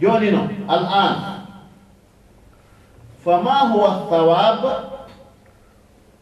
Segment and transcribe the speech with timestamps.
[0.00, 1.14] joni noon al an
[3.24, 4.62] fama huwa thawab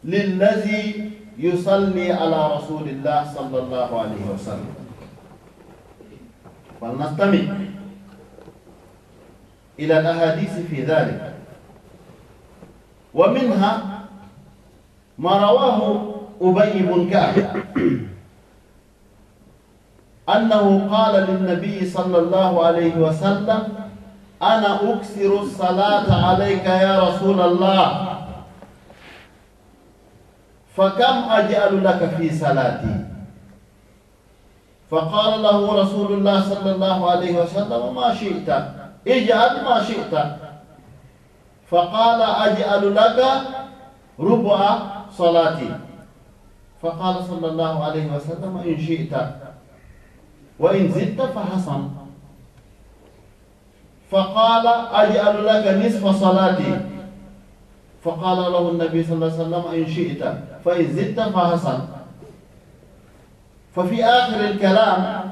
[0.03, 4.79] lillazi yusalli ala rasulillah sallallahu alayhi wa sallam.
[6.81, 7.43] فلنستمع
[9.79, 11.35] إلى الأحاديث في ذلك
[13.13, 13.99] ومنها
[15.19, 15.79] ما رواه
[16.41, 17.35] أبي بن كعب
[20.35, 23.63] أنه قال للنبي صلى الله عليه وسلم
[24.41, 28.15] أنا أكثر الصلاة عليك يا رسول الله.
[30.75, 32.95] فكم أجعل لك في صلاتي؟
[34.91, 38.49] فقال له رسول الله صلى الله عليه وسلم ما شئت
[39.07, 40.13] اجعل ما شئت.
[41.69, 43.19] فقال أجعل لك
[44.19, 44.59] ربع
[45.17, 45.71] صلاتي.
[46.81, 49.13] فقال صلى الله عليه وسلم إن شئت.
[50.59, 51.89] وإن زدت فحسن.
[54.11, 56.79] فقال أجعل لك نصف صلاتي.
[58.03, 60.21] فقال له النبي صلى الله عليه وسلم إن شئت
[60.65, 61.79] فإن زدت فحسن.
[63.75, 65.29] ففي آخر الكلام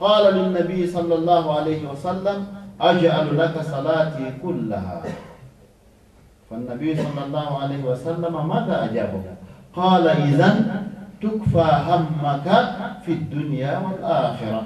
[0.00, 2.46] قال للنبي صلى الله عليه وسلم
[2.80, 5.02] أجعل لك صلاتي كلها.
[6.50, 9.22] فالنبي صلى الله عليه وسلم ماذا أجابه؟
[9.76, 10.50] قال إذا
[11.20, 12.56] tukfa hammaka
[13.04, 14.64] fi dunia wal akhira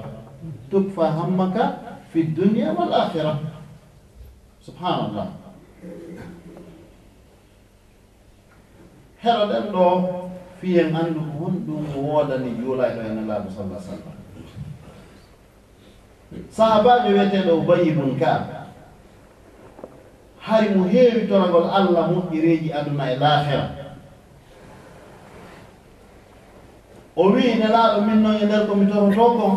[0.70, 1.64] tukfa hammaka
[2.12, 3.38] fi dunia wal akhira
[4.60, 5.28] subhanallah.
[9.22, 9.86] Hera ɗen ɗo
[10.62, 11.54] fiyen anndu ko hon
[11.98, 14.14] woodani juulayɗo ɗo ene laabu sallah sallam
[16.50, 18.42] sahabajo wiyeteɗo ubayi bun kaab
[20.38, 23.81] hari mo heewi toragol allah moƴƴireeji aduna e laahira
[27.16, 29.54] o wii nelaaɗo min noon e nder komi mi kon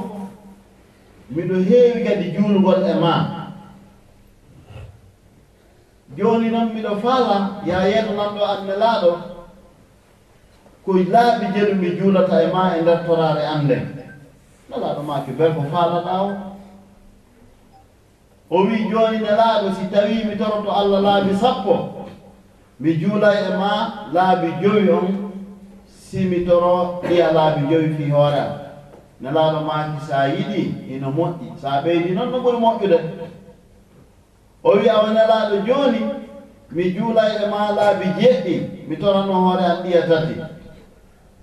[1.36, 3.14] miɗo heewi kadi juulgol e ma
[6.18, 9.12] jooni noon miɗo faala yaa yeetonan ɗo an nelaaɗo
[10.86, 13.84] ko laaɓi jeɗu mi juulata e ma e nder toraare an nden.
[14.70, 16.32] Nelaaɗo maaki bel ko faalaɗaa o
[18.50, 22.06] o wii jooni nelaaɗo si tawii mi toroto allah laabi sappo
[22.80, 23.72] mi juulay e ma
[24.14, 25.25] laabi jowi on
[26.10, 28.54] simitoro ɗiya laabi joyi fii hoore am.
[29.22, 30.62] Nelaaɗo maaki so a yiɗi
[30.96, 31.48] ino moƴƴi.
[31.62, 32.98] So a ɓeydi noon no ɓuri moƴƴude.
[34.64, 36.02] O wi awa nelaaɗo jooni
[36.72, 38.56] mi juulay e ma laabi jeɗɗi
[38.88, 40.36] mi toranno hoore am ɗiya tati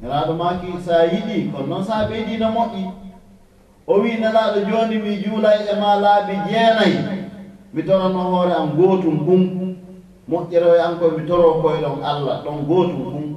[0.00, 2.84] nelaaɗo maaki so a yiɗi kono noon so a ɓeydi no moƴƴi.
[3.86, 6.98] O wi nelaaɗo jooni mi juulay e ma laabi jeenayi.
[7.74, 9.42] Mi toranno hoore am gootum kum
[10.30, 13.36] moƴƴere o e an koye mi toro koye ɗon allah ɗon gootum kum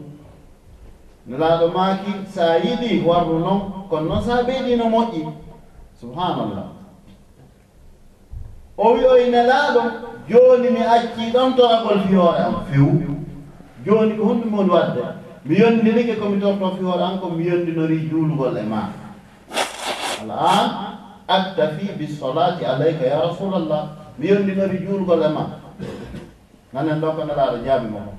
[1.28, 5.22] nelaaɗo maaki so a yiɗi warru noon kono noon so a ɓeyɗino moƴƴi.
[6.00, 6.68] Subhanallah.
[8.78, 9.82] O wi oye nelaaɗo
[10.30, 13.18] jooni mi accii ɗon toragol fiyoore am few
[13.86, 15.04] jooni ko honɗum woni wadde.
[15.46, 18.90] Mi yondinike komi torto fiyoore an ko mi yondinori juulugol e ma
[20.22, 20.70] alan
[21.28, 25.44] aktafi bisolati alayka ya rasulallah mi yondinori juulugol e ma
[26.74, 28.00] nanen ɗo ko nelaaɗo jaabi mo.
[28.00, 28.14] Ko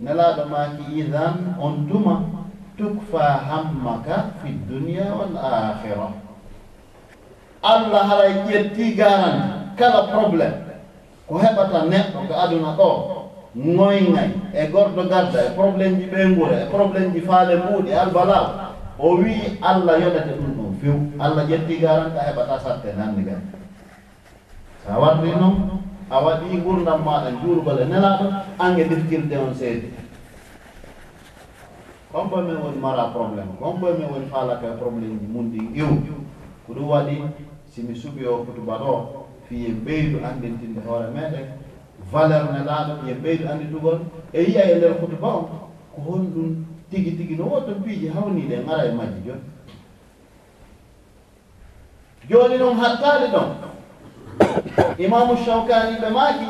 [0.00, 2.37] nelaɗo maaki idan on tuma
[2.78, 6.14] tukfa hammaka fi dunia wal akhira
[7.62, 10.78] allah haray ƴetti garanti kala probléme
[11.26, 12.90] ko heɓata neɗɗo ko aduna ɗo
[13.76, 16.20] goyngay e gorɗo garda e probléme ji ɓe
[16.62, 18.46] e probléme ji faale mbuuɗi albalaw
[18.98, 23.40] o wii allah yoɗete ɗum ɗon few allah ƴetti garanta heɓata satte nanndi gay
[24.86, 28.24] sa warri noon a waɗi gurdam maɗa juurgol e nelaɗo
[28.58, 29.90] ange deftirde on seedi.
[32.12, 35.88] kon boy min woni mara probléme kon boy min woni faalaka probléme ji mum iw
[36.66, 37.22] ko ɗum waɗi
[37.66, 41.46] simi suɓiyo kutubat o fi yen ɓeydu andintinde hoore meɗen.
[42.12, 43.98] Valeur nelaɗo ye ɓeydu anditugol
[44.32, 45.44] e yiya e nder kutuba on
[45.94, 49.40] ko honɗum tigi tigi no wotto piiji hawniɗe gara e majji joni.
[52.28, 53.48] Joni noon hattade ɗon.
[54.98, 56.48] Imamu shawkani ɓe maaki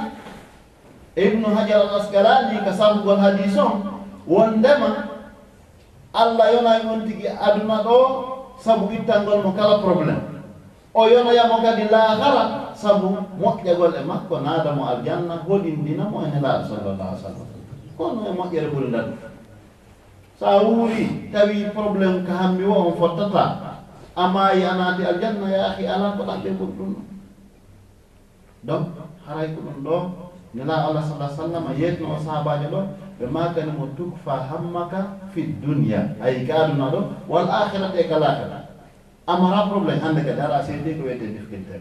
[1.17, 3.82] e ibnu hajar al askalani ka sarbugol hadis on
[4.27, 5.18] wondema
[6.14, 7.99] allah yonay on tigi aduna ɗo
[8.58, 10.22] sabu ittangol mo kala probléme
[10.94, 17.49] o yonoyamo kadi laahara sabu moƴƴagol e makko naadamo aljanna hoɗindinamo e nelaaɗo sallallah sallam
[17.96, 19.08] kono e moƴƴere ɓuri ndat
[20.38, 23.75] so a wuuri tawi probléme ko hammi o on fottata.
[24.19, 27.02] Amma yanaati aljanna yaahi ala ko ɗaɓɓe ɓuri ɗum ɗo
[28.66, 28.87] donc
[29.26, 29.96] haray ko ɗum ɗo.
[30.55, 32.81] nela allah sala sallam a yeytno o sahabajo ɗo
[33.21, 35.00] ɓe makani mo tukfa hammaka
[35.35, 38.59] fi dunia ayi ka aduna ɗo wal ahirat e galakala
[39.27, 41.81] amara probléme hande kadi ara seedi ko wiyete difficulté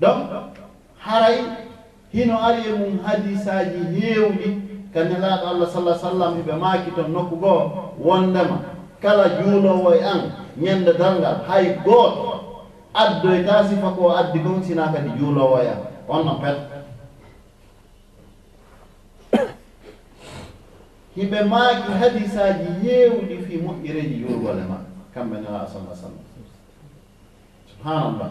[0.00, 0.30] donc
[0.98, 1.38] haray
[2.12, 4.48] hino ari e mum hadisaji heewɗi
[4.94, 8.72] ka laaɗo allah sallah sallam hiɓe maaki toon nokku goo wondema.
[9.02, 10.20] Kala juulowo e an
[10.62, 12.51] ñande dalngal hay gooto
[12.94, 15.76] addoyta sifa ko addi kon sina kadi juulowoya
[16.08, 16.58] on no pet
[21.16, 24.76] hiɓe maaki hadisaji yeewɗi fi moƴƴireji yurgole ma.
[25.14, 26.24] Kamɓe nela sallah sallam
[27.68, 28.30] subhanallah